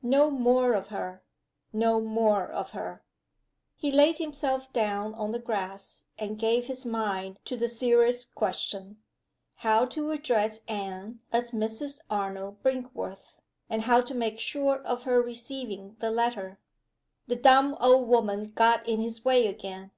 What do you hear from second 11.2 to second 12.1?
as "Mrs.